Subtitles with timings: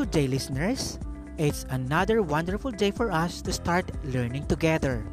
[0.00, 0.98] Good day, listeners.
[1.36, 5.04] It's another wonderful day for us to start learning together.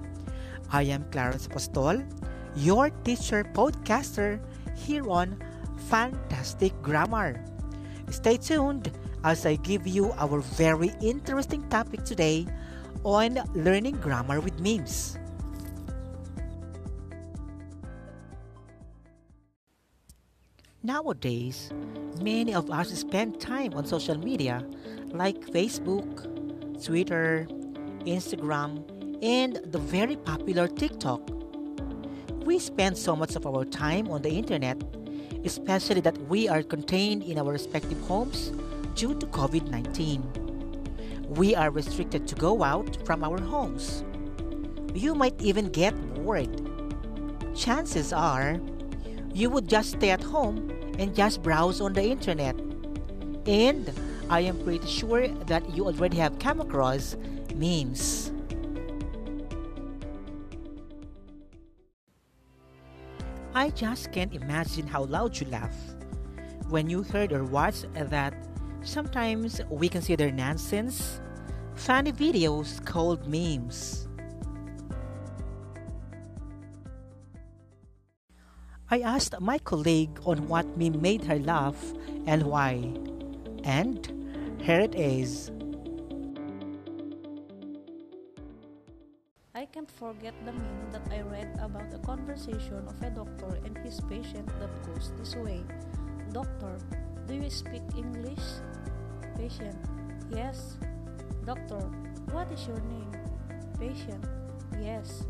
[0.72, 2.08] I am Clarence Apostol,
[2.56, 4.40] your teacher podcaster
[4.80, 5.44] here on
[5.92, 7.44] Fantastic Grammar.
[8.16, 8.88] Stay tuned
[9.28, 12.48] as I give you our very interesting topic today
[13.04, 15.20] on learning grammar with memes.
[20.88, 21.70] Nowadays,
[22.22, 24.66] many of us spend time on social media
[25.12, 26.08] like Facebook,
[26.82, 27.46] Twitter,
[28.06, 28.88] Instagram,
[29.22, 31.20] and the very popular TikTok.
[32.46, 34.82] We spend so much of our time on the internet,
[35.44, 38.54] especially that we are contained in our respective homes
[38.96, 40.24] due to COVID 19.
[41.36, 44.06] We are restricted to go out from our homes.
[44.94, 46.48] You might even get bored.
[47.54, 48.58] Chances are,
[49.34, 52.56] you would just stay at home and just browse on the internet.
[53.46, 53.92] And
[54.30, 57.16] I am pretty sure that you already have come across
[57.56, 58.32] memes.
[63.54, 65.74] I just can't imagine how loud you laugh
[66.70, 68.34] when you heard or watched that
[68.84, 71.22] sometimes we consider nonsense
[71.76, 74.07] funny videos called memes.
[78.90, 81.76] I asked my colleague on what made her laugh
[82.26, 82.96] and why.
[83.66, 84.00] And
[84.64, 85.52] here it is.
[89.54, 93.78] I can't forget the meme that I read about a conversation of a doctor and
[93.80, 95.66] his patient that goes this way
[96.32, 96.78] Doctor,
[97.28, 98.64] do you speak English?
[99.36, 99.76] Patient,
[100.32, 100.78] yes.
[101.44, 101.92] Doctor,
[102.32, 103.12] what is your name?
[103.80, 104.24] Patient,
[104.80, 105.28] yes.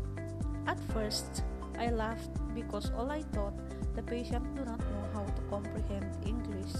[0.66, 1.42] At first,
[1.78, 3.54] I laughed because all I thought
[3.94, 6.74] the patient do not know how to comprehend English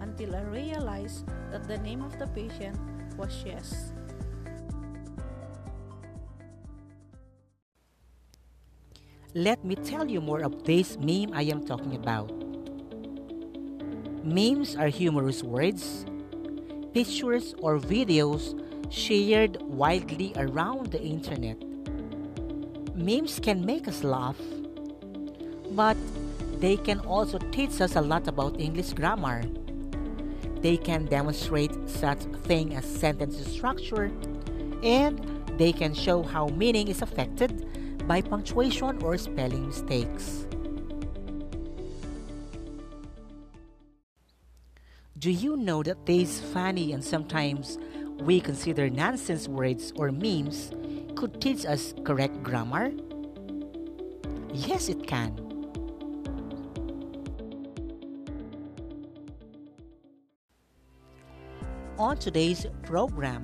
[0.00, 2.76] until I realized that the name of the patient
[3.16, 3.92] was Yes.
[9.34, 12.32] Let me tell you more of this meme I am talking about.
[14.24, 16.06] Memes are humorous words,
[16.94, 18.56] pictures, or videos
[18.90, 21.60] shared widely around the internet.
[22.96, 24.40] Memes can make us laugh,
[25.76, 25.96] but
[26.58, 29.44] they can also teach us a lot about English grammar.
[30.62, 34.10] They can demonstrate such thing as sentence structure,
[34.82, 35.20] and
[35.58, 37.68] they can show how meaning is affected
[38.08, 40.46] by punctuation or spelling mistakes.
[45.18, 47.78] Do you know that these funny and sometimes
[48.20, 50.70] we consider nonsense words or memes
[51.16, 52.92] could teach us correct grammar?
[54.52, 55.45] Yes, it can.
[61.98, 63.42] On today's program,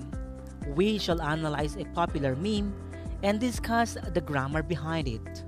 [0.76, 2.74] we shall analyze a popular meme
[3.22, 5.42] and discuss the grammar behind it.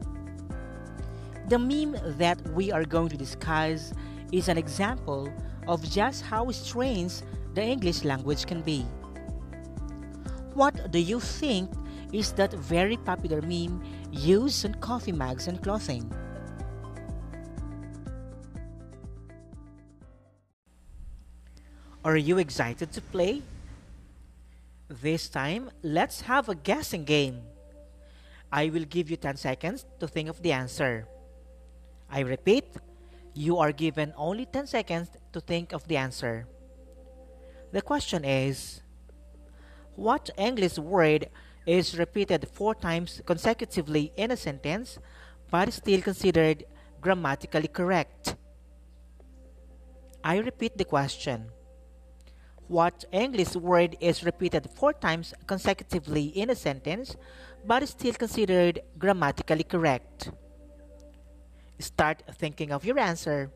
[1.50, 3.92] The meme that we are going to discuss
[4.32, 5.30] is an example
[5.68, 7.20] of just how strange
[7.52, 8.86] the English language can be.
[10.54, 11.70] What do you think
[12.10, 16.10] is that very popular meme used on coffee mugs and clothing?
[22.04, 23.40] Are you excited to play?
[24.90, 27.40] This time, let's have a guessing game.
[28.52, 31.08] I will give you 10 seconds to think of the answer.
[32.10, 32.66] I repeat,
[33.32, 36.46] you are given only 10 seconds to think of the answer.
[37.72, 38.82] The question is
[39.96, 41.30] What English word
[41.64, 44.98] is repeated four times consecutively in a sentence
[45.50, 46.64] but still considered
[47.00, 48.36] grammatically correct?
[50.22, 51.48] I repeat the question.
[52.68, 57.14] What English word is repeated four times consecutively in a sentence
[57.66, 60.30] but is still considered grammatically correct?
[61.78, 63.50] Start thinking of your answer.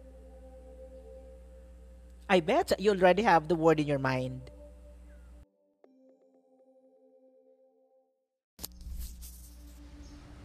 [2.28, 4.50] I bet you already have the word in your mind.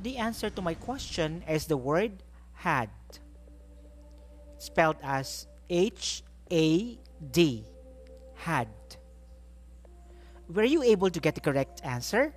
[0.03, 2.23] The answer to my question is the word
[2.53, 2.89] had,
[4.57, 6.97] spelled as H A
[7.31, 7.65] D
[8.43, 8.67] had.
[10.51, 12.35] Were you able to get the correct answer?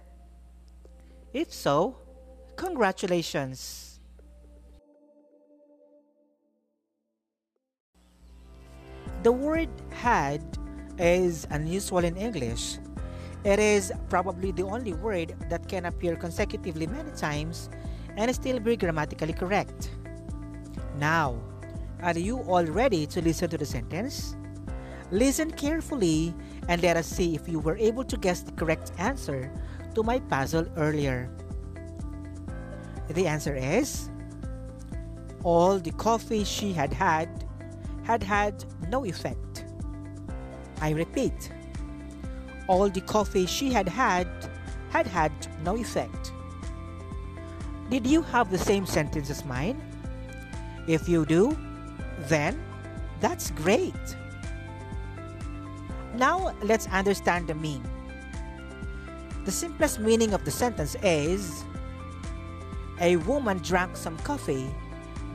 [1.35, 1.99] If so,
[2.55, 3.99] congratulations!
[9.27, 10.41] The word had
[10.99, 12.79] is unusual in English.
[13.43, 17.69] It is probably the only word that can appear consecutively many times
[18.17, 19.91] and still be grammatically correct.
[20.99, 21.43] Now,
[22.01, 24.37] are you all ready to listen to the sentence?
[25.11, 26.35] Listen carefully
[26.69, 29.53] and let us see if you were able to guess the correct answer
[29.95, 31.31] to my puzzle earlier.
[33.09, 34.11] The answer is
[35.45, 37.45] all the coffee she had had
[38.03, 39.65] had had no effect.
[40.81, 41.53] I repeat,
[42.67, 44.29] all the coffee she had had
[44.91, 45.33] had had
[45.63, 46.33] no effect.
[47.91, 49.81] Did you have the same sentence as mine?
[50.89, 51.57] If you do,
[52.27, 52.61] then
[53.21, 53.95] that's great.
[56.17, 57.85] Now let's understand the mean.
[59.45, 61.63] The simplest meaning of the sentence is
[63.01, 64.73] A woman drank some coffee,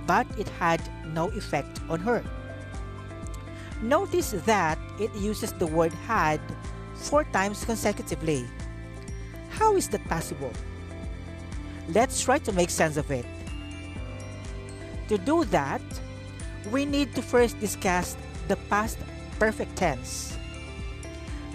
[0.08, 0.82] but it had
[1.14, 2.24] no effect on her.
[3.82, 6.42] Notice that it uses the word had
[6.96, 8.46] four times consecutively.
[9.50, 10.52] How is that possible?
[11.90, 13.26] Let's try to make sense of it.
[15.10, 15.82] To do that,
[16.72, 18.18] we need to first discuss
[18.48, 18.98] the past
[19.38, 20.38] perfect tense.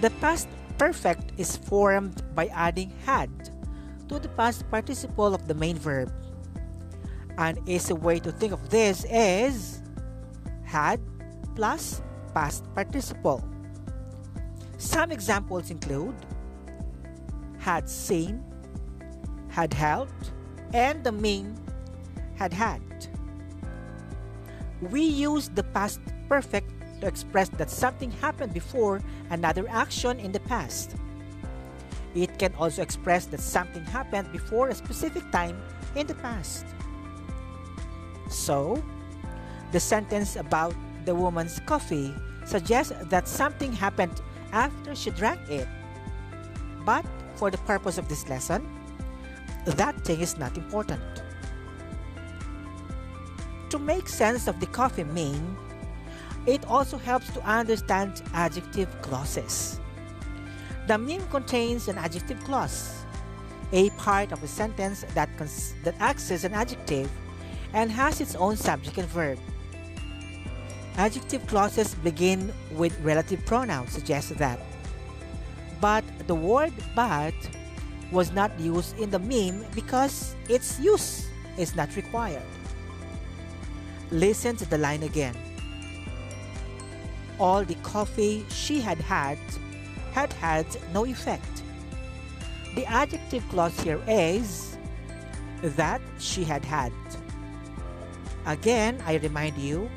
[0.01, 3.31] The past perfect is formed by adding had
[4.09, 6.13] to the past participle of the main verb.
[7.39, 9.83] An easy way to think of this is
[10.65, 11.01] had
[11.55, 12.03] plus
[12.35, 13.43] past participle.
[14.77, 16.15] Some examples include
[17.57, 18.45] had seen,
[19.49, 20.33] had helped,
[20.75, 21.57] and the mean
[22.37, 22.83] had had.
[24.93, 29.01] We use the past perfect to express that something happened before
[29.31, 30.97] another action in the past.
[32.15, 35.61] It can also express that something happened before a specific time
[35.95, 36.65] in the past.
[38.31, 38.83] So,
[39.73, 42.15] the sentence about the woman's coffee
[42.45, 44.21] suggests that something happened
[44.53, 45.69] after she drank it.
[46.85, 47.05] But
[47.35, 48.67] for the purpose of this lesson,
[49.67, 51.03] that thing is not important.
[53.71, 55.57] To make sense of the coffee mean,
[56.47, 59.81] it also helps to understand adjective clauses.
[60.87, 63.03] The meme contains an adjective clause,
[63.73, 65.29] a part of a sentence that,
[65.83, 67.11] that acts as an adjective
[67.73, 69.39] and has its own subject and verb.
[70.97, 74.61] Adjective clauses begin with relative pronouns, suggest that.
[75.81, 77.35] But the word but
[78.13, 81.29] was not used in the meme because its use
[81.59, 82.43] is not required.
[84.11, 85.35] Listen to the line again.
[87.39, 89.39] All the coffee she had had
[90.13, 91.63] had had no effect.
[92.75, 94.77] The adjective clause here is
[95.63, 96.93] that she had had.
[98.47, 99.91] Again, I remind you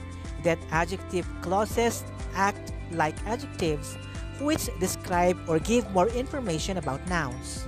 [0.43, 2.03] that adjective clauses
[2.33, 3.97] act like adjectives
[4.39, 7.67] which describe or give more information about nouns.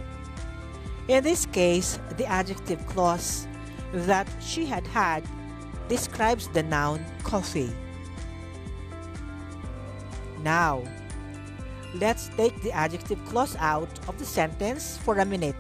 [1.08, 3.48] In this case, the adjective clause
[3.94, 5.24] that she had had
[5.90, 7.72] describes the noun coffee.
[10.44, 10.84] Now,
[11.96, 15.56] let's take the adjective clause out of the sentence for a minute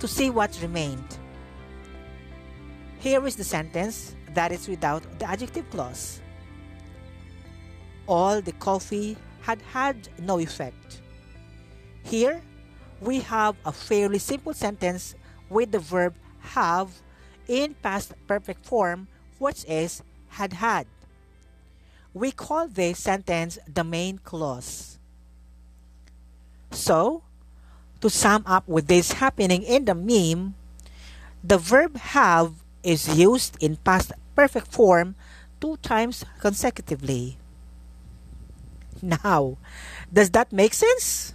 [0.00, 1.18] to see what remained.
[2.98, 6.20] Here is the sentence that is without the adjective clause.
[8.06, 11.00] All the coffee had had no effect.
[12.04, 12.40] Here,
[13.00, 15.14] we have a fairly simple sentence
[15.50, 16.90] with the verb have
[17.48, 20.86] in past perfect form, which is had had.
[22.16, 24.96] We call this sentence the main clause.
[26.72, 27.20] So,
[28.00, 30.56] to sum up with this happening in the meme,
[31.44, 35.14] the verb have is used in past perfect form
[35.60, 37.36] two times consecutively.
[39.02, 39.58] Now,
[40.10, 41.34] does that make sense?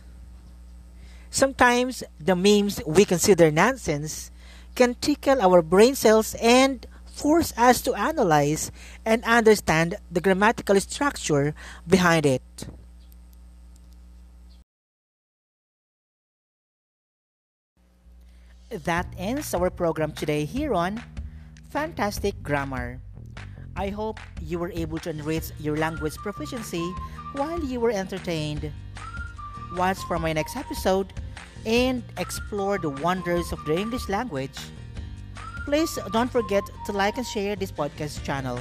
[1.29, 4.31] Sometimes the memes we consider nonsense
[4.73, 6.87] can tickle our brain cells and
[7.21, 8.71] force us to analyze
[9.05, 11.53] and understand the grammatical structure
[11.85, 12.41] behind it.
[18.71, 21.03] That ends our program today here on
[21.69, 22.99] Fantastic Grammar.
[23.77, 26.89] I hope you were able to enrich your language proficiency
[27.37, 28.71] while you were entertained.
[29.77, 31.13] Watch for my next episode
[31.67, 34.57] and explore the wonders of the English language.
[35.71, 38.59] Please don't forget to like and share this podcast channel.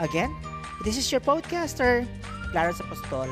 [0.00, 0.34] Again,
[0.82, 2.02] this is your podcaster,
[2.50, 3.30] Clarence Apostol.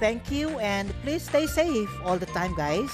[0.00, 2.90] Thank you and please stay safe all the time, guys.